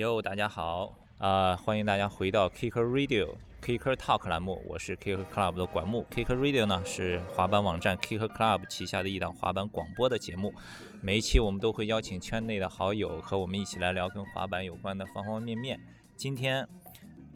[0.00, 6.06] 哟，大家好，啊、欢迎大家回到 Kicker Radio Kicker Talk 栏目，我是 Kicker Club 的管木。
[6.10, 10.54] Kicker Radio 呢是滑板网站 Kicker Club 旗下的一档滑板广播的节目，
[11.02, 15.78] 每一期我们都会邀请圈内的好友和我们一起来聊跟滑板有关的方方面面。
[16.16, 16.66] 今天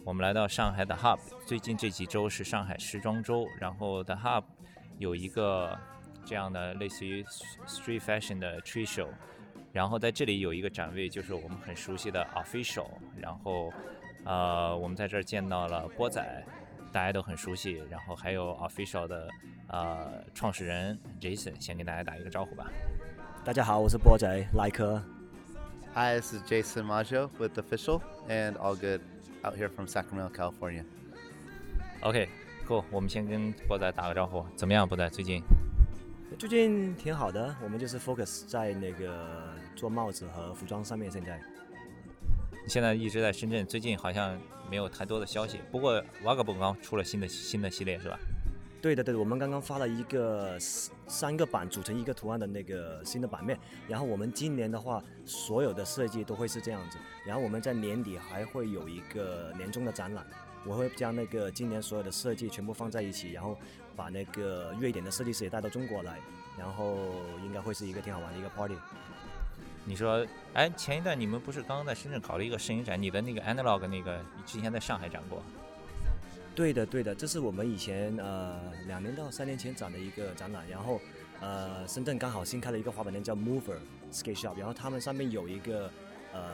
[0.03, 4.45] 我们来到上海的 Hub，最近这几周是上海时装周，然后 The Hub
[4.97, 5.79] 有一个
[6.25, 7.23] 这样的类似于
[7.67, 9.09] Street Fashion 的 Tree Show。
[9.75, 12.87] 然后在这里有一个展位，就是我们很熟悉的 Official。
[13.17, 13.73] 然后，
[14.25, 16.25] 呃，我们在这儿见到了波仔，
[16.93, 17.83] 大家都很熟悉。
[17.91, 19.29] 然后还有 Official 的
[19.67, 22.71] 呃创始人 Jason，先给大家打一个招呼吧。
[23.45, 25.03] 大家好，我是波仔莱科。
[25.93, 29.01] Hi, this is Jason Maggio with Official and All Good
[29.43, 30.85] out here from Sacramento, California.
[32.03, 34.87] OK，cool，、我们先跟波仔打个招呼，怎么样？
[34.87, 35.43] 波仔最近？
[36.39, 41.09] 最近挺好的，我们就是 focus 在那个做帽子和服装上面。
[41.11, 41.41] 现在
[42.51, 44.37] 你现在一直在深圳，最近好像
[44.69, 45.61] 没有太多的消息。
[45.71, 48.19] 不过 Vagabond 刚出了新的新的系列是吧？
[48.83, 53.57] 对的，对的，我们刚刚发了一个三三个版组成一个图案的那个新的版面。
[53.87, 56.99] 然后我们今年的话，所有的设计都会是这样子。
[57.25, 60.27] 然后我们在年底还会有一个年终的展览，
[60.67, 63.57] 我会将那个今年所有的设计全部放在一起，然后
[63.97, 66.19] 把那个瑞典的设计师也带到中国来，
[66.59, 66.97] 然后
[67.45, 68.75] 应该会是一个挺好玩的一个 party。
[69.87, 73.01] 你说，哎，前一段你们不是刚刚在深圳搞了一个摄影展？
[73.01, 75.43] 你的那个 Analog 那个，你之前在上海展过？
[76.55, 81.01] 对的，对的，这是我们以前呃两年到三年前展的一个展览，然后
[81.41, 83.77] 呃深圳刚好新开了一个滑板店叫 Mover
[84.11, 85.91] Skate Shop，然后他们上面有一个
[86.33, 86.53] 呃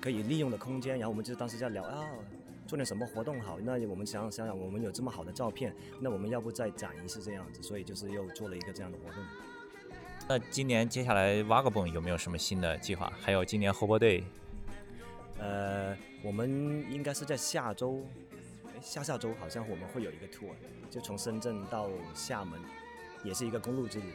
[0.00, 2.04] 可以利用的空间，然后我们就当时在聊啊
[2.70, 9.24] 做点什么活动好，那我们想想想我们有这么好的照片，那我们要不再展一次这样子，所以就是又做了一个这样的活动。
[10.28, 13.12] 那今年接下来 Vagabond 有没有什么新的计划？
[13.20, 14.22] 还有今年 Hobo Day，
[15.40, 16.48] 呃，我们
[16.92, 18.06] 应该是在下周，
[18.66, 20.52] 诶下下周好像我们会有一个 tour，
[20.88, 22.60] 就从深圳到厦门，
[23.24, 24.12] 也是一个公路之旅。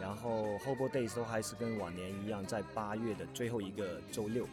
[0.00, 4.48] 然后 Hobo Days 都还是跟往年一样，在八月的最后一个周六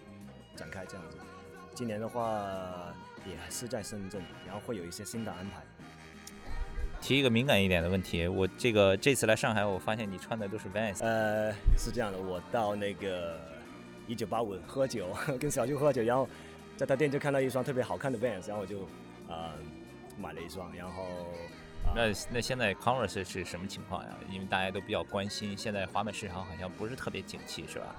[0.58, 1.18] 展开这样子。
[1.74, 2.94] 今年的话
[3.26, 5.62] 也是在深圳，然后会有一些新的安排。
[7.00, 13.40] 提一个敏感一点的问题，我这个这次来上海，我发现你穿的都是 Vans，呃，是这样的，我到那个
[14.06, 15.08] 一九八五喝酒，
[15.42, 16.30] 跟小舅喝酒，然后
[16.78, 18.88] 在他店就看到一双特别好看的 Vans，然后我就
[19.28, 19.54] 呃
[20.20, 21.08] 买了一双，然后、
[21.86, 24.10] 呃、那那现在 Converse 是什么情况呀？
[24.31, 27.96] 因为大家都比较关心，现在滑板市场好像不是特别景气，是吧？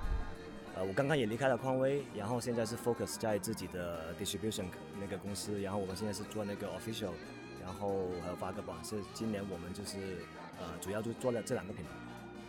[0.75, 4.65] 呃，我刚刚也离开了匡威，然后现在是 focus 在自己的 distribution
[4.99, 7.10] 那个公司，然后我们现在是做那个 official，
[7.60, 10.25] 然后还有发个榜是今年我们就是
[10.59, 11.91] 呃主要就做了这两个品牌，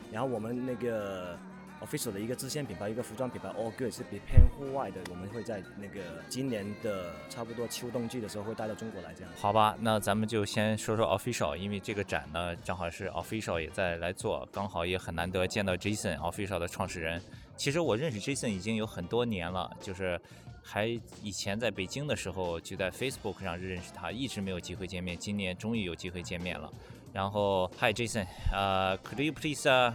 [0.09, 1.37] 然后我们那个
[1.85, 5.99] official 的一个支线品牌，一个服装品牌 All Good 是比偏户外的，我们会在那个
[6.29, 9.31] 今年的差不多秋冬季的时候会带到中国来这样。
[9.35, 17.21] 好吧，那咱们就先说说 Official，因为这个展呢正好是 Official 也在来做，刚好也很难得见到 Jason Official 的创始人。
[17.55, 20.19] 其实我认识 Jason 已经有很多年了，就是
[20.63, 20.87] 还
[21.21, 26.71] 以前在北京的时候就在 Facebook 上认识他，一直没有机会见面，今年终于有机会见面了。
[27.11, 29.93] 然后，Hi Jason，呃、c o u l d you please、uh,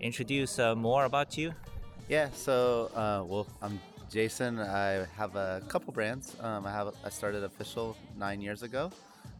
[0.00, 3.80] introduce、uh, more about you？Yeah, so uh, well, I'm
[4.10, 4.60] Jason.
[4.60, 6.36] I have a couple brands.
[6.40, 8.90] Um, I have I started Official nine years ago,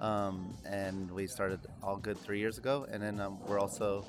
[0.01, 4.05] um, and we started All Good three years ago, and then um, we're also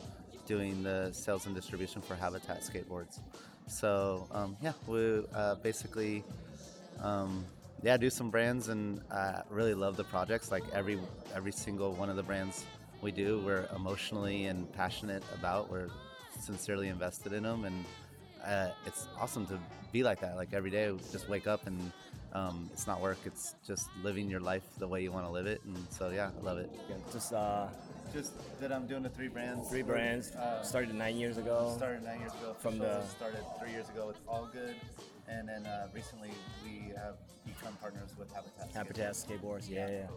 [0.48, 3.20] doing the sales and distribution for Habitat skateboards.
[3.68, 6.24] So um, yeah, we uh, basically
[7.04, 7.46] um,
[7.84, 10.52] yeah do some brands, and I really love the projects.
[10.52, 11.00] Like every
[11.36, 12.66] every single one of the brands
[13.02, 15.70] we do, we're emotionally and passionate about.
[15.70, 15.90] We're
[16.40, 17.86] sincerely invested in them, and
[18.46, 19.60] uh, it's awesome to
[19.92, 20.36] be like that.
[20.36, 21.92] Like every day, just wake up and
[22.34, 23.18] um, it's not work.
[23.26, 25.62] It's just living your life the way you want to live it.
[25.66, 26.70] And so yeah, I love it.
[26.90, 27.68] Yeah, just uh
[28.14, 29.68] Just that I'm doing the three brands.
[29.70, 31.74] three brands Uh, started nine years ago.
[31.78, 32.56] started nine years ago.
[32.60, 34.76] From the- started three years ago with All Good,
[35.28, 36.32] and then uh, recently
[36.64, 38.70] we have become partners with Habitat.
[38.74, 39.64] Habitat Skateboards.
[39.64, 40.08] skateboards, yeah, yeah.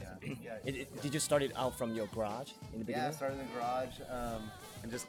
[0.00, 0.34] Yeah.
[0.46, 0.58] yeah.
[0.68, 3.12] It, it- did you start it out from your garage in the Yeah, I beginning?
[3.12, 4.42] started in the garage um,
[4.82, 5.06] and just,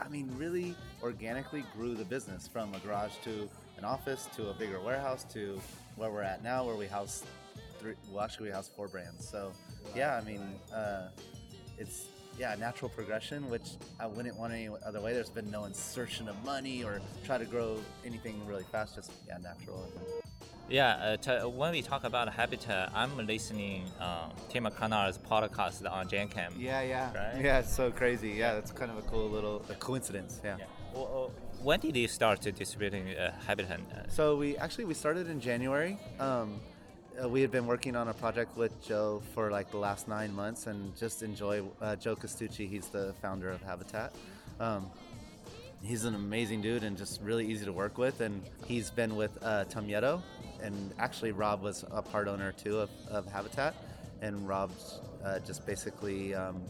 [0.00, 3.48] I mean, really organically grew the business from a garage to
[3.78, 5.60] an office to a bigger warehouse to
[5.96, 7.24] where we're at now, where we house
[7.78, 7.94] three.
[8.10, 9.28] Well, actually, we house four brands.
[9.28, 9.52] So,
[9.94, 10.40] yeah, I mean,
[10.74, 11.08] uh,
[11.78, 12.06] it's
[12.38, 15.12] yeah, natural progression, which I wouldn't want any other way.
[15.12, 18.96] There's been no insertion of money or try to grow anything really fast.
[18.96, 19.92] Just yeah, natural.
[20.68, 26.08] Yeah, uh, t- when we talk about habitat, I'm listening uh, Tim McConnell's podcast on
[26.08, 26.52] GenCam.
[26.58, 27.44] Yeah, yeah, Right?
[27.44, 27.58] yeah.
[27.58, 28.30] It's so crazy.
[28.30, 30.40] Yeah, that's kind of a cool little a coincidence.
[30.42, 30.56] Yeah.
[30.58, 30.64] Yeah.
[30.94, 33.80] Well, uh, when did you start to distributing uh, habitat?
[33.94, 35.98] Uh, So we actually we started in January.
[36.18, 36.60] Um,
[37.22, 40.32] uh, we had been working on a project with Joe for like the last nine
[40.34, 42.66] months, and just enjoy uh, Joe Castrucci.
[42.68, 44.14] He's the founder of Habitat.
[44.58, 44.90] Um,
[45.82, 48.20] he's an amazing dude and just really easy to work with.
[48.22, 50.22] And he's been with uh, Tum Yeto,
[50.62, 53.74] and actually Rob was a part owner too of, of Habitat.
[54.22, 54.70] And Rob
[55.24, 56.62] uh, just basically um,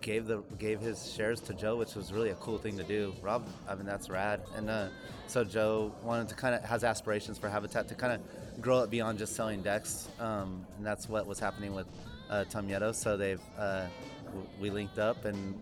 [0.00, 3.14] gave the gave his shares to Joe, which was really a cool thing to do.
[3.22, 4.40] Rob, I mean that's rad.
[4.56, 4.88] And uh,
[5.28, 8.90] so Joe wanted to kind of has aspirations for Habitat to kind of grow it
[8.90, 11.86] beyond just selling decks, um, and that's what was happening with
[12.28, 12.94] uh, Tum Yeto.
[12.94, 13.86] So they've uh,
[14.60, 15.54] we linked up and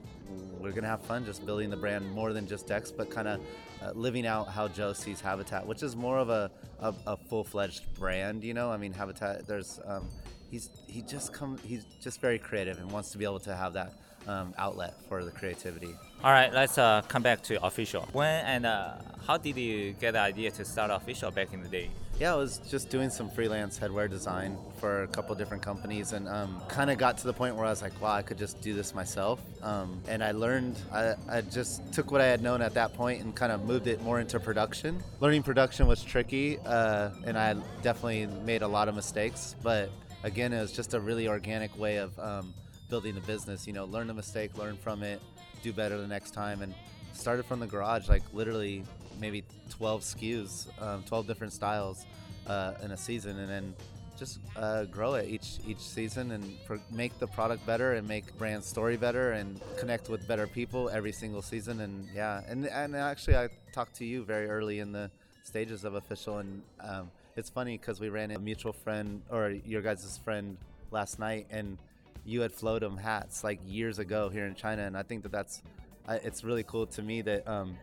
[0.61, 3.41] we're gonna have fun just building the brand more than just decks, but kind of
[3.83, 6.51] uh, living out how Joe sees Habitat, which is more of a,
[6.81, 8.45] a, a full-fledged brand.
[8.45, 9.47] You know, I mean Habitat.
[9.47, 10.09] There's um,
[10.51, 13.73] he's he just come he's just very creative and wants to be able to have
[13.75, 13.95] that
[14.27, 15.95] um, outlet for the creativity.
[16.23, 18.09] all right, let's uh, come back to official.
[18.13, 18.95] When and uh,
[19.27, 21.91] how did you get the idea to start official back in the day?
[22.21, 26.29] Yeah, I was just doing some freelance headwear design for a couple different companies, and
[26.29, 28.61] um, kind of got to the point where I was like, wow, I could just
[28.61, 29.41] do this myself.
[29.63, 33.23] Um, and I learned, I, I just took what I had known at that point
[33.23, 35.03] and kind of moved it more into production.
[35.21, 39.89] Learning production was tricky, uh, and I definitely made a lot of mistakes, but
[40.23, 42.53] again, it was just a really organic way of um,
[42.91, 43.67] building a business.
[43.67, 45.23] You know, learn a mistake, learn from it,
[45.63, 46.75] do better the next time, and
[47.15, 48.85] started from the garage, like literally
[49.21, 52.07] maybe 12 SKUs, um, 12 different styles
[52.47, 53.75] uh, in a season, and then
[54.19, 58.37] just uh, grow it each each season and for, make the product better and make
[58.37, 61.81] brand story better and connect with better people every single season.
[61.81, 65.11] And yeah, and and actually, I talked to you very early in the
[65.43, 69.81] stages of official, and um, it's funny because we ran a mutual friend or your
[69.81, 70.57] guys' friend
[70.91, 71.79] last night, and
[72.25, 75.63] you had flowed hats like years ago here in China, and I think that that's
[76.09, 77.77] it's really cool to me that um,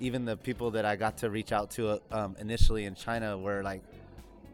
[0.00, 3.62] even the people that I got to reach out to um, initially in China were
[3.62, 3.82] like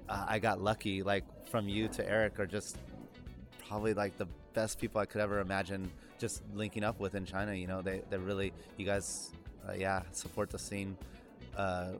[0.08, 2.78] uh, I got lucky like from you to Eric are just
[3.68, 7.54] probably like the best people I could ever imagine just linking up with in China
[7.54, 7.82] you know?
[7.82, 9.32] They they really you guys
[9.68, 10.96] uh, yeah support the scene
[11.56, 11.92] uh,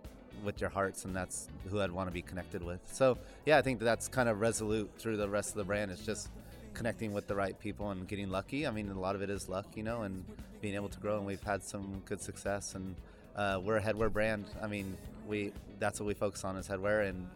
[0.45, 2.81] with your hearts and that's who I'd want to be connected with.
[2.93, 5.91] So yeah I think that that's kind of resolute through the rest of the brand.
[5.91, 6.31] It's just
[6.73, 8.67] connecting with the right people and getting lucky.
[8.67, 10.25] I mean a lot of it is luck you know and
[10.61, 12.97] being able to grow and we've had some good success and
[13.37, 14.97] uh, we're a headwear brand I mean
[15.27, 17.29] we that's what we focus on is headwear and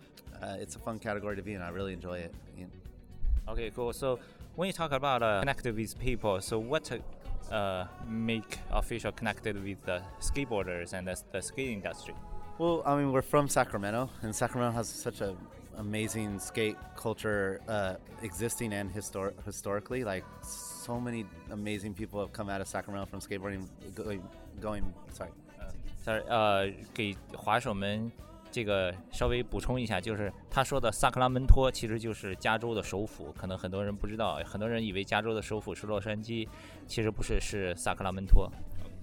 [0.43, 3.53] uh, it's a fun category to be in I really enjoy it you know.
[3.53, 3.93] Okay, cool.
[3.93, 4.19] So
[4.57, 6.91] when you talk about uh, connected with people, so what
[7.51, 12.15] uh, make official connected with the skateboarders and the, the skate industry?
[12.59, 15.37] Well, I mean, we're from Sacramento, and Sacramento has such a
[15.77, 20.03] amazing skate culture uh, existing and histor- historically.
[20.03, 24.23] Like, so many amazing people have come out of Sacramento from skateboarding, going,
[24.61, 25.31] going sorry
[26.08, 28.12] Sorry，呃，给滑手们
[28.52, 36.48] 这个稍微补充一下，就是他说的萨克拉门托其实就是加州的首府，可能很多人不知道，很多人以为加州的首府是洛杉矶，
[36.86, 38.52] 其实不是，是萨克拉门托。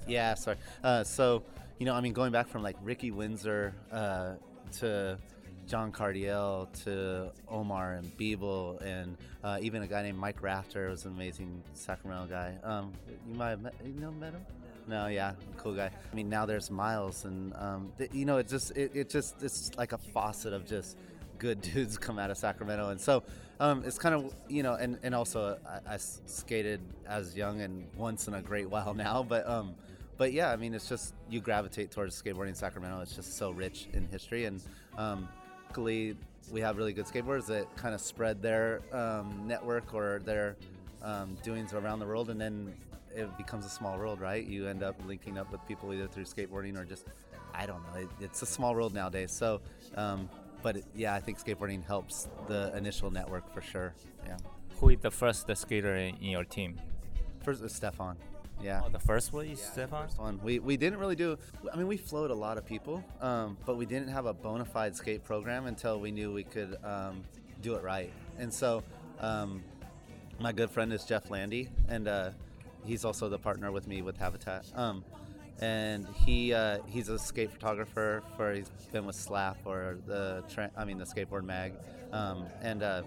[0.07, 0.59] Yeah, sorry.
[0.83, 1.43] Uh, so,
[1.79, 4.35] you know, I mean, going back from like Ricky Windsor uh,
[4.81, 5.19] to
[5.67, 11.05] John Cardiel to Omar and Beeble and uh, even a guy named Mike Rafter was
[11.05, 12.57] an amazing Sacramento guy.
[12.65, 12.93] Um,
[13.29, 14.45] you might have met, you know, met him?
[14.88, 15.90] No, yeah, cool guy.
[16.12, 19.72] I mean, now there's Miles, and um, you know, it just it, it just it's
[19.78, 20.98] like a faucet of just
[21.40, 23.24] good dudes come out of Sacramento, and so
[23.60, 28.28] um, it's kind of you know, and and also I skated as young and once
[28.28, 29.74] in a great while now, but um,
[30.18, 33.02] but yeah, I mean, it's just you gravitate towards skateboarding in Sacramento.
[33.02, 34.62] It's just so rich in history, and
[34.98, 35.28] um,
[35.68, 36.16] luckily
[36.52, 40.56] we have really good skateboarders that kind of spread their um, network or their
[41.02, 42.74] um, doings around the world, and then
[43.16, 44.46] it becomes a small world, right?
[44.46, 47.06] You end up linking up with people either through skateboarding or just
[47.54, 48.02] I don't know.
[48.02, 49.62] It, it's a small world nowadays, so.
[49.96, 50.30] Um,
[50.62, 53.94] but it, yeah, I think skateboarding helps the initial network for sure.
[54.26, 54.38] Yeah.
[54.80, 56.80] Who is the first skater in, your team?
[57.44, 58.18] First is Stefan.
[58.62, 58.82] Yeah.
[58.84, 60.08] Oh, the first one is Stefan.
[60.08, 60.40] First one.
[60.44, 61.38] We, we didn't really do.
[61.72, 64.66] I mean, we flowed a lot of people, um, but we didn't have a bona
[64.66, 67.24] fide skate program until we knew we could um,
[67.62, 68.12] do it right.
[68.38, 68.84] And so,
[69.20, 69.64] um,
[70.40, 72.32] my good friend is Jeff Landi, and uh,
[72.86, 74.66] he's also the partner with me with Habitat.
[74.76, 75.04] Um,
[75.60, 80.44] and he uh, he's a skate photographer for he's been with Slap or the
[80.76, 81.74] I mean the skateboard mag,
[82.12, 83.04] um, and uh,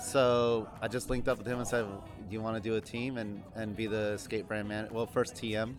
[0.00, 2.80] so I just linked up with him and said, "Do you want to do a
[2.80, 5.74] team and, and be the skate brand man?" Well, first TM.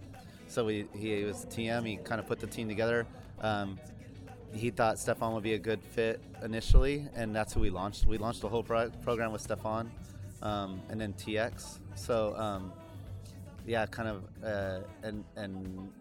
[0.47, 1.85] So we, he was TM.
[1.85, 3.05] He kind of put the team together.
[3.39, 3.79] Um,
[4.53, 8.05] he thought Stefan would be a good fit initially, and that's who we launched.
[8.05, 9.91] We launched the whole pro- program with Stefan,
[10.41, 11.77] um, and then TX.
[11.95, 12.71] So um,
[13.65, 15.91] yeah, kind of, uh, and and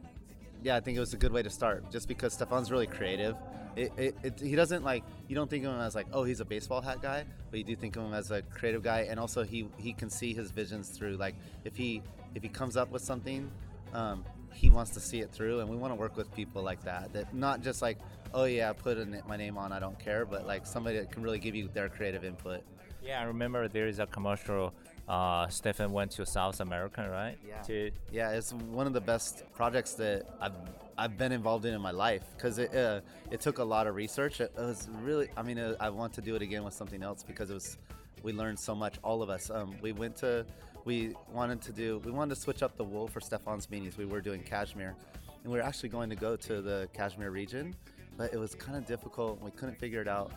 [0.63, 3.37] yeah, I think it was a good way to start, just because Stefan's really creative.
[3.77, 6.41] It, it, it, he doesn't like you don't think of him as like oh he's
[6.41, 9.21] a baseball hat guy, but you do think of him as a creative guy, and
[9.21, 11.17] also he he can see his visions through.
[11.17, 12.03] Like if he
[12.35, 13.51] if he comes up with something,
[13.93, 16.83] um, he wants to see it through, and we want to work with people like
[16.85, 17.13] that.
[17.13, 17.99] That not just like
[18.35, 21.39] oh yeah, put my name on, I don't care, but like somebody that can really
[21.39, 22.63] give you their creative input.
[23.03, 24.75] Yeah, I remember there is a commercial.
[25.09, 27.39] Uh, Stefan went to South America, right?
[27.47, 27.63] Yeah.
[27.63, 30.53] To Yeah, it's one of the best projects that I've
[30.99, 33.01] I've been involved in in my life because it uh,
[33.31, 34.41] it took a lot of research.
[34.41, 37.03] It, it was really, I mean, uh I want to do it again with something
[37.03, 37.79] else because it was
[38.23, 38.97] we learned so much.
[39.03, 39.51] All of us.
[39.51, 40.45] Um, we went to
[40.85, 43.97] we wanted to do we wanted to switch up the wool for Stefan's beanies.
[43.97, 44.95] We were doing cashmere,
[45.43, 47.75] and we were actually going to go to the cashmere region,
[48.19, 49.41] but it was kind of difficult.
[49.41, 50.33] We couldn't figure it out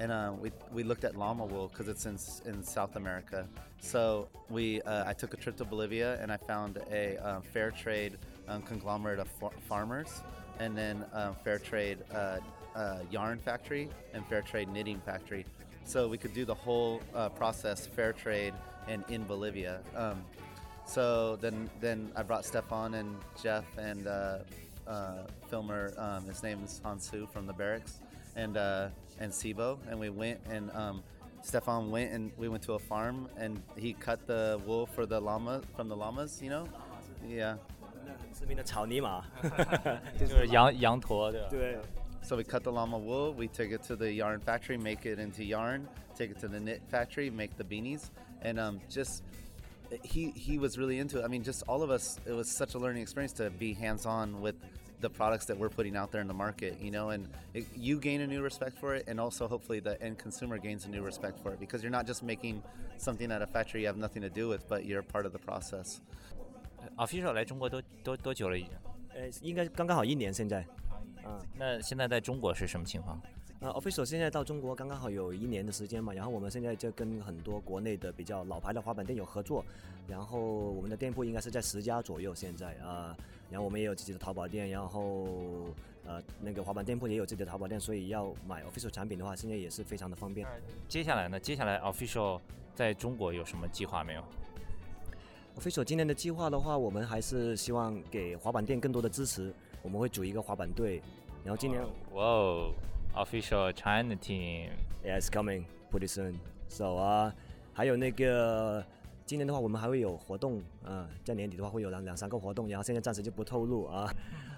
[0.00, 2.18] and uh, we, we looked at llama wool because it's in,
[2.50, 3.46] in South America.
[3.80, 7.70] So we uh, I took a trip to Bolivia and I found a um, fair
[7.70, 8.16] trade
[8.48, 10.22] um, conglomerate of fa- farmers,
[10.58, 12.38] and then um, fair trade uh,
[12.74, 15.44] uh, yarn factory and fair trade knitting factory.
[15.84, 18.54] So we could do the whole uh, process fair trade
[18.88, 19.80] and in Bolivia.
[19.94, 20.24] Um,
[20.86, 24.38] so then then I brought Stefan and Jeff and uh,
[24.86, 25.92] uh, filmer.
[25.98, 27.98] Um, his name is Hansu from the barracks
[28.36, 28.88] and uh,
[29.19, 31.03] and Sibo, and we went and um,
[31.41, 35.19] Stefan went and we went to a farm and he cut the wool for the
[35.19, 36.67] llama from the llamas, you know?
[37.27, 37.57] Yeah.
[38.05, 39.23] 那很知名的草泥马，
[40.19, 41.47] 就是羊羊驼，对吧？
[41.49, 41.77] 对，
[42.21, 45.19] So we cut the llama wool, we take it to the yarn factory, make it
[45.19, 48.09] into yarn, take it to the knit factory, make the beanies,
[48.41, 49.23] and um, just
[50.03, 51.23] he he was really into it.
[51.23, 54.41] I mean, just all of us, it was such a learning experience to be hands-on
[54.41, 54.55] with
[55.01, 57.99] the products that we're putting out there in the market, you know, and it, you
[57.99, 61.03] gain a new respect for it, and also hopefully the end consumer gains a new
[61.03, 62.63] respect for it because you're not just making
[62.97, 65.39] something at a factory you have nothing to do with, but you're part of the
[65.39, 65.99] process.
[66.97, 68.71] Official 来中国多多多久了已经？
[69.13, 70.65] 呃，应该刚刚好一年现在。
[71.23, 73.21] 啊，那现在在中国是什么情况？
[73.60, 79.62] 呃，official 现在到中国刚刚好有一年的时间嘛，然后我们现在就跟很多国内的比较老牌的滑板店有合作，
[80.08, 83.14] 然后我们的店铺应该是在十家左右现在啊、
[83.50, 85.26] 然后我们也有自己的淘宝店，然后
[86.06, 90.48] 呃那个滑板店铺也有自己的淘宝店，所以要买 official 产品的话，现在也是非常的方便。
[90.88, 91.38] 接下来呢？
[91.38, 92.40] 接下来 Official
[92.74, 94.24] 在中国有什么计划没有
[95.58, 99.52] ？official 今年的计划的话，我们还是希望给滑板店更多的支持，
[99.82, 101.02] 我们会组一个滑板队，
[101.44, 101.82] 然后今年
[102.14, 102.72] 哇哦
[103.14, 106.34] ，Official China Team，Yeah, it's coming pretty soon.
[106.68, 107.34] So 啊、
[107.72, 108.84] 还有那个
[109.26, 114.12] 今年的话，我们还会有活动啊、在年底的话会有两两三个活动，然后现在暂时就不透露啊。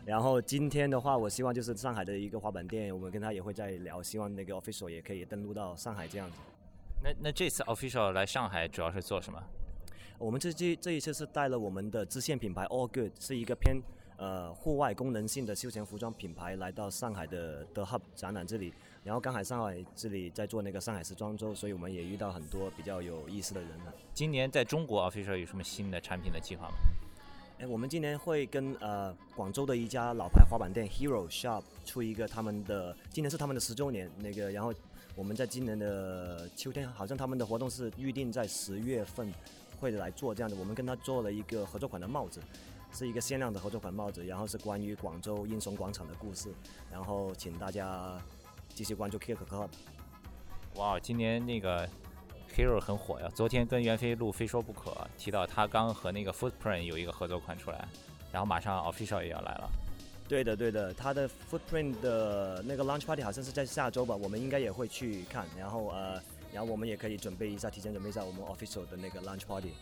[0.04, 6.38] 然后今天的话，我希望就是上海的一个滑板店，我们跟他也会再聊，希望那个 official 也可以登陆到上海这样子。
[7.02, 9.42] 那那这次 Official 来上海主要是做什么？
[10.18, 13.82] 我们这这这一次是带了我们的支线品牌 All Good，是一个偏
[14.22, 18.72] 呃户外功能性的休闲服装品牌，来到上海的 The Hub 展览这里。
[19.02, 23.92] 然后刚好上海这里在做那个上海时装周，所以我们也遇到很多比较有意思的人了。
[24.14, 26.74] 今年在中国 Official 有什么新的产品的计划吗？
[27.58, 34.72] 哎，我们今年会跟呃广州的一家老牌滑板店 Hero Shop 出一个他们的，今年是他们的十周年，那个然后
[35.16, 39.34] 我们在今年的秋天，好像他们的活动是预定在十月份
[39.80, 42.40] 会来做这样的，我们跟他做了一个合作款的帽子。
[42.92, 46.52] 是一个限量的合作款帽子，然后是关于广州英雄广场的故事，
[46.90, 48.20] 然后请大家
[48.68, 49.68] 继续关注 Kick Club。
[50.76, 51.88] 哇，今年那个
[52.54, 53.28] Hero 很火呀！
[53.34, 57.88] 昨天跟袁飞录《非说不可》，提到他刚和那个 Footprint 有一个合作款出来，
[58.30, 59.70] 然后马上 Official 也要来了。
[60.28, 66.22] 对的，对的，他的 Footprint 的那个 Launch Party 好像是在下周吧，我们应该也会去看，然后呃，
[66.52, 69.72] 然后我们也可以准备一下，提前准备一下我们 Official 的那个 Launch Party。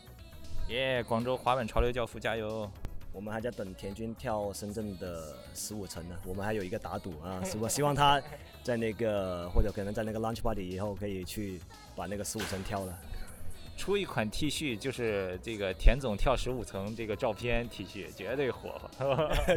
[0.68, 2.68] 耶、广州滑板潮流教父加油！
[3.12, 8.22] 我们还在等田军跳深圳的十五层呢，我们还有一个打赌啊，希望希望他
[8.62, 11.60] 在那个或者可能在那个 Launch Party 以后可以去
[11.96, 12.98] 把那个十五层跳了。
[13.76, 18.78] 出一款 T 恤，就是这个田总跳十五层这个照片 T 恤，绝对火。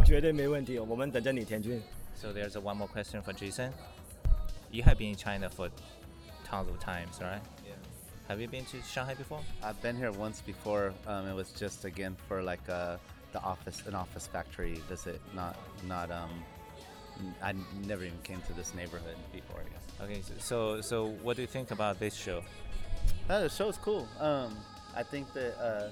[0.05, 1.81] 绝对没问题，我们等着你，田军。
[2.15, 3.71] so there's one more question for Jason.
[4.71, 5.69] You have been in China for
[6.49, 7.41] tons of times, right?
[7.65, 7.75] Yeah.
[8.29, 9.41] Have you been to Shanghai before?
[9.61, 10.93] I've been here once before.
[11.05, 12.97] Um, it was just again for like uh,
[13.33, 15.19] the office, an office factory visit.
[15.35, 16.11] Not, not.
[16.11, 16.29] Um,
[17.41, 17.53] I
[17.85, 19.59] never even came to this neighborhood before.
[19.59, 20.23] I guess.
[20.25, 22.43] Okay, so so what do you think about this show?
[23.29, 24.07] Uh, the show's cool.
[24.19, 24.55] Um,
[24.95, 25.61] I think that.
[25.61, 25.89] Uh,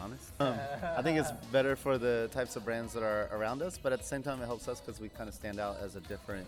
[0.00, 0.30] honest.
[0.40, 0.54] Um,
[0.96, 4.00] I think it's better for the types of brands that are around us, but at
[4.00, 6.46] the same time, it helps us because we kind of stand out as a different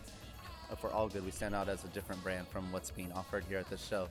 [0.70, 3.44] uh, for all good, we stand out as a different brand from what's being offered
[3.48, 4.08] here at this show.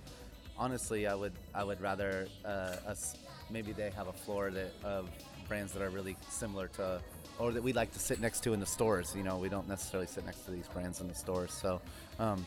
[0.57, 3.15] Honestly, I would I would rather uh, us
[3.49, 5.09] maybe they have a floor that of
[5.47, 7.01] brands that are really similar to
[7.39, 9.13] or that we like to sit next to in the stores.
[9.15, 11.53] You know, we don't necessarily sit next to these brands in the stores.
[11.53, 11.81] So
[12.19, 12.45] um,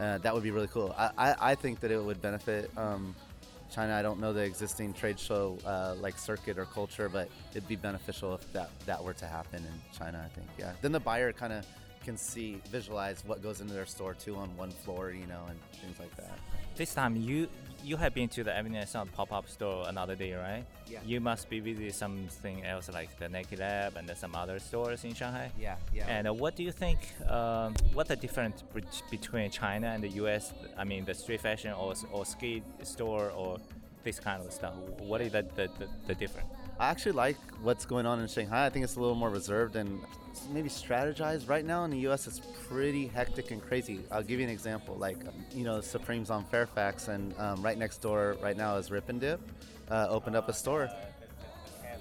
[0.00, 0.94] uh, that would be really cool.
[0.96, 3.14] I, I, I think that it would benefit um,
[3.70, 3.94] China.
[3.94, 7.76] I don't know the existing trade show uh, like circuit or culture, but it'd be
[7.76, 10.48] beneficial if that, that were to happen in China, I think.
[10.58, 10.72] Yeah.
[10.80, 11.66] Then the buyer kind of
[12.04, 15.58] can see, visualize what goes into their store too on one floor, you know, and
[15.80, 16.38] things like that.
[16.74, 17.48] This time you
[17.82, 20.64] you have been to the Avenue Sound pop-up store another day, right?
[20.86, 21.00] Yeah.
[21.04, 25.14] You must be visiting something else like the Nike Lab and some other stores in
[25.14, 25.50] Shanghai.
[25.58, 26.06] Yeah, yeah.
[26.08, 26.98] And uh, what do you think?
[27.28, 28.62] Um, what the difference
[29.10, 30.52] between China and the U.S.?
[30.76, 33.58] I mean, the street fashion or or skate store or
[34.04, 34.74] this kind of stuff.
[34.98, 36.48] What is the the, the, the difference?
[36.82, 38.66] I actually like what's going on in Shanghai.
[38.66, 40.00] I think it's a little more reserved and
[40.50, 41.48] maybe strategized.
[41.48, 44.00] Right now in the U.S., it's pretty hectic and crazy.
[44.10, 44.96] I'll give you an example.
[44.96, 45.18] Like,
[45.54, 49.20] you know, Supreme's on Fairfax, and um, right next door right now is Rip and
[49.20, 49.40] Dip.
[49.92, 50.90] Uh, opened up a store.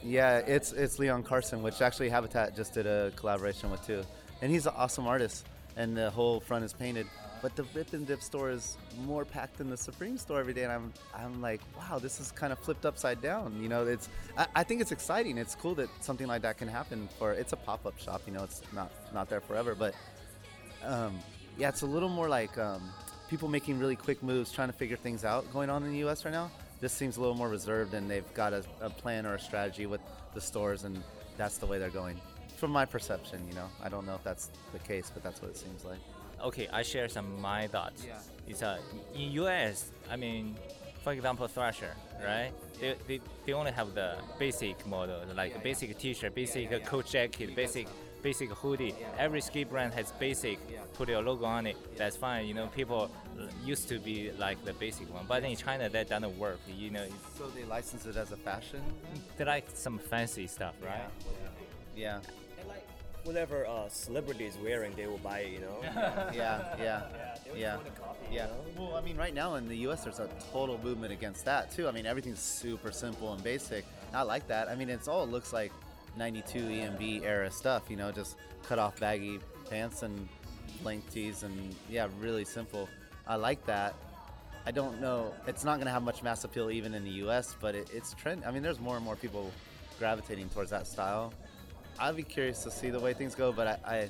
[0.03, 4.01] Yeah, it's it's Leon Karssen, which actually Habitat just did a collaboration with too,
[4.41, 5.45] and he's an awesome artist.
[5.77, 7.05] And the whole front is painted.
[7.41, 10.63] But the Rip and Dip store is more packed than the Supreme store every day,
[10.63, 13.59] and I'm I'm like, wow, this is kind of flipped upside down.
[13.59, 15.37] You know, it's I, I think it's exciting.
[15.37, 17.09] It's cool that something like that can happen.
[17.17, 19.95] For it's a pop up shop, you know, it's not not there forever, but
[20.83, 21.19] um,
[21.57, 22.81] yeah, it's a little more like um,
[23.29, 26.25] people making really quick moves, trying to figure things out going on in the U.S.
[26.25, 26.51] right now.
[26.79, 29.85] This seems a little more reserved, and they've got a, a plan or a strategy
[29.85, 30.01] with
[30.33, 31.03] the stores, and
[31.37, 32.19] that's the way they're going.
[32.57, 35.51] From my perception, you know, I don't know if that's the case, but that's what
[35.51, 35.99] it seems like.
[36.43, 38.03] Okay, I share some my thoughts.
[38.05, 38.17] Yeah.
[38.47, 38.77] It's uh,
[39.15, 40.55] in US, I mean,
[41.03, 42.51] for example, Thrasher, right?
[42.79, 47.55] They, they, they only have the basic model, like a basic T-shirt, basic coat jacket,
[47.55, 47.87] basic
[48.23, 48.93] basic hoodie.
[49.17, 50.59] Every ski brand has basic.
[50.93, 51.75] Put your logo on it.
[51.97, 52.45] That's fine.
[52.45, 56.07] You know, people uh, used to be like the basic one, but in China that
[56.09, 56.59] doesn't work.
[56.67, 57.05] You know,
[57.37, 58.81] So they license it as a fashion.
[59.37, 61.01] they like some fancy stuff, right?
[61.95, 62.50] Yeah, And like
[63.23, 65.77] whatever uh, celebrity is wearing, they will buy it, you know.
[66.33, 67.03] yeah, yeah,
[67.53, 67.75] they yeah.
[67.75, 68.47] want to copy, Yeah.
[68.47, 68.87] you know?
[68.87, 71.87] Well, I mean, right now in the U.S., there's a total movement against that too.
[71.87, 73.85] I mean, everything's super simple and basic.
[74.13, 74.69] I like that.
[74.69, 75.71] I mean, it's all looks like
[76.17, 77.83] '92 EMB era stuff.
[77.89, 80.27] You know, just cut off baggy pants and
[80.83, 82.89] length tees, and yeah, really simple.
[83.27, 83.95] I like that.
[84.65, 85.33] I don't know.
[85.47, 88.13] It's not going to have much mass appeal even in the U.S., but it, it's
[88.13, 88.43] trend.
[88.45, 89.51] I mean, there's more and more people
[89.97, 91.33] gravitating towards that style.
[91.99, 94.09] I'd be curious to see the way things go, but I, I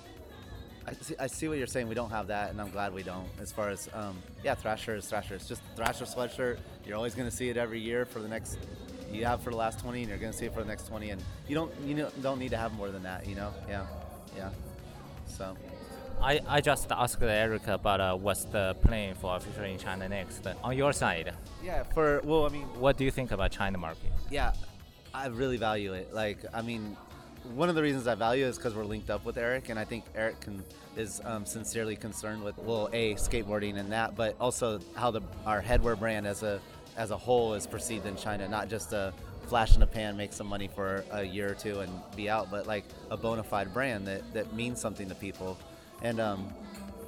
[0.88, 1.88] I see, I see what you're saying.
[1.88, 3.28] We don't have that, and I'm glad we don't.
[3.40, 5.36] As far as um, yeah, Thrasher is Thrasher.
[5.36, 6.58] It's just Thrasher sweatshirt.
[6.86, 8.58] You're always going to see it every year for the next.
[9.12, 10.88] You have for the last 20, and you're going to see it for the next
[10.88, 13.28] 20, and you don't you know, don't need to have more than that.
[13.28, 13.54] You know?
[13.70, 13.86] Yeah,
[14.36, 14.50] yeah.
[15.28, 15.56] So
[16.22, 20.48] I, I just asked Eric about uh, what's the plan for future in China next.
[20.64, 24.12] On your side, yeah, for well, I mean, what do you think about China market?
[24.30, 24.54] yeah,
[25.14, 26.14] I really value it.
[26.14, 26.96] Like, I mean,
[27.44, 29.84] one of the reasons I value is because we're linked up with Eric, and I
[29.84, 30.64] think Eric can,
[30.96, 35.62] is um, sincerely concerned with well, a skateboarding and that, but also how the our
[35.62, 36.60] headwear brand as a
[36.98, 39.14] as a whole is perceived in China, not just a
[39.48, 42.52] flash in the pan, make some money for a year or two and be out,
[42.52, 45.58] but like a bona fide brand that that means something to people,
[46.02, 46.54] and um,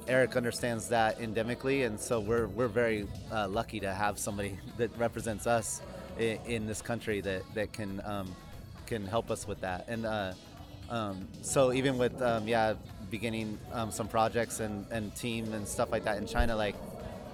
[0.08, 4.96] Eric understands that endemically, and so we're we're very uh, lucky to have somebody that
[4.98, 5.80] represents us
[6.18, 8.34] in, in this country that that can um,
[8.86, 9.86] can help us with that.
[9.88, 10.32] And uh,
[10.90, 12.74] um, so even with um, yeah,
[13.10, 16.76] beginning um, some projects and and team and stuff like that in China, like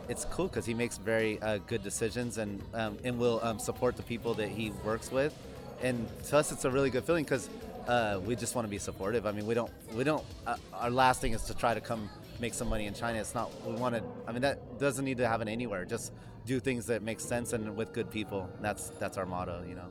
[0.09, 3.97] it's cool because he makes very uh, good decisions and um, and will um, support
[3.97, 5.35] the people that he works with.
[5.83, 7.49] And to us, it's a really good feeling because
[7.89, 9.27] uh, we just want to be supportive.
[9.27, 10.25] I mean, we don't we don't.
[10.47, 12.09] Uh, our last thing is to try to come
[12.41, 13.19] make some money in China.
[13.21, 13.51] It's not.
[13.67, 14.03] We want to.
[14.27, 15.85] I mean, that doesn't need to happen anywhere.
[15.85, 16.13] Just
[16.47, 18.49] do things that make sense and with good people.
[18.61, 19.65] That's that's our motto.
[19.69, 19.89] You know.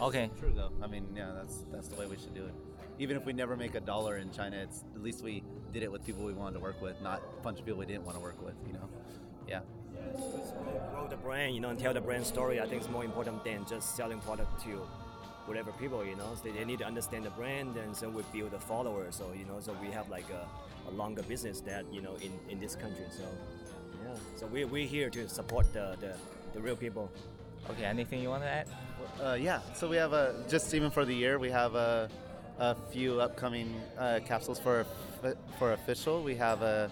[0.00, 0.30] Okay.
[0.38, 0.70] True though.
[0.82, 2.54] I mean, yeah, that's that's the way we should do it.
[2.98, 5.92] Even if we never make a dollar in China, it's at least we did it
[5.92, 8.16] with people we wanted to work with, not a bunch of people we didn't want
[8.16, 8.54] to work with.
[8.66, 8.88] You know.
[9.46, 9.60] Yeah.
[10.92, 12.60] grow the brand, you know, and tell the brand story.
[12.60, 14.70] I think it's more important than just selling product to
[15.46, 16.30] whatever people, you know.
[16.36, 19.06] So they, they need to understand the brand, and so we build a follower.
[19.10, 20.46] So you know, so we have like a,
[20.88, 23.04] a longer business that you know in, in this country.
[23.10, 23.24] So
[24.02, 26.14] yeah, so we we're here to support the the,
[26.54, 27.10] the real people.
[27.68, 28.66] Okay, anything you want to add?
[29.22, 29.60] Uh, yeah.
[29.74, 32.08] So we have a just even for the year, we have a,
[32.58, 34.86] a few upcoming uh, capsules for
[35.58, 36.22] for official.
[36.22, 36.90] We have a,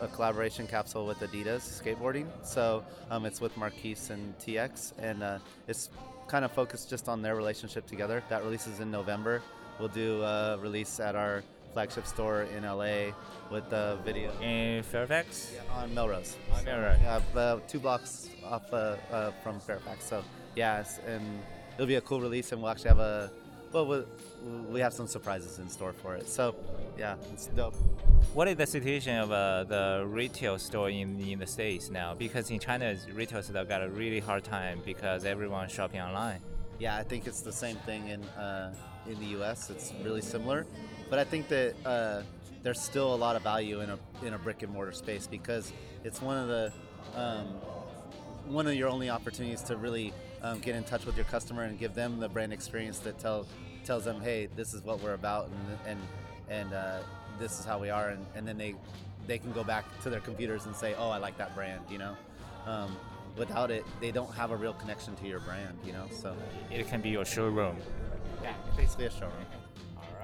[0.00, 2.26] a collaboration capsule with Adidas skateboarding.
[2.42, 5.90] So um, it's with Marquise and TX, and uh, it's
[6.28, 8.22] kind of focused just on their relationship together.
[8.28, 9.42] That releases in November.
[9.78, 13.12] We'll do a release at our flagship store in LA
[13.50, 15.54] with the video In Fairfax.
[15.72, 16.36] on Melrose.
[16.52, 16.98] On Melrose.
[17.02, 20.04] Yeah, uh, two blocks off uh, uh, from Fairfax.
[20.04, 20.24] So
[20.56, 21.22] yes, and
[21.74, 23.30] it'll be a cool release, and we'll actually have a
[23.72, 24.02] well, we
[24.70, 26.28] we have some surprises in store for it.
[26.28, 26.54] So
[26.98, 27.74] yeah, it's dope.
[28.34, 32.14] What is the situation of uh, the retail store in, in the States now?
[32.14, 36.40] Because in China, retail store got a really hard time because everyone's shopping online.
[36.78, 38.74] Yeah, I think it's the same thing in uh,
[39.06, 39.70] in the U.S.
[39.70, 40.66] It's really similar,
[41.10, 42.22] but I think that uh,
[42.62, 45.72] there's still a lot of value in a in a brick and mortar space because
[46.04, 46.72] it's one of the
[47.16, 47.46] um,
[48.46, 51.78] one of your only opportunities to really um, get in touch with your customer and
[51.78, 53.46] give them the brand experience that tell
[53.84, 56.00] tells them, hey, this is what we're about and and
[56.48, 56.98] and uh,
[57.38, 58.74] this is how we are, and, and then they
[59.26, 61.98] they can go back to their computers and say, oh, I like that brand, you
[61.98, 62.16] know.
[62.66, 62.96] Um,
[63.36, 66.06] without it, they don't have a real connection to your brand, you know.
[66.10, 66.34] So
[66.70, 67.76] It can be your showroom.
[68.42, 69.46] yeah, basically a showroom.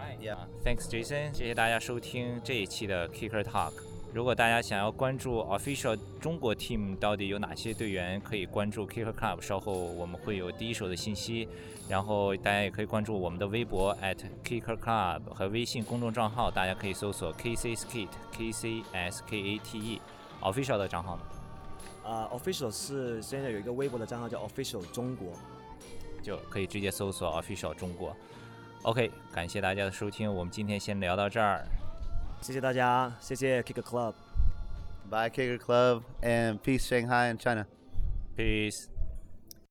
[0.07, 0.37] Alright, Yeah.
[0.63, 1.35] Thanks, Jason.
[1.35, 3.73] 谢谢大家收听这一期的 Kicker Talk。
[4.15, 11.49] 如果大家想要关注 Official 中国 Team 到底有哪些队员，可以关注 Kicker Club，稍后我们会有第一手的信息。
[11.89, 20.01] 然后大家也可以关注我们的微博 at Kicker Club 和微信公众账号，大家可以搜索 KC Skate K C S K A T E
[20.41, 21.23] Official 的账号呢，
[22.05, 25.33] 啊、o f f i c i a l 是现在有一个微博的账号叫 Official 中国。
[26.23, 28.17] 就可以直接搜索 Official 中国。
[28.87, 31.67] OK，感谢大家的收听，我们今天先聊到这儿。
[32.41, 34.15] 谢谢大家，谢谢 Kick Club。
[35.11, 37.67] Bye, Kicker Club, and peace, Shanghai and China.
[38.37, 38.87] Peace。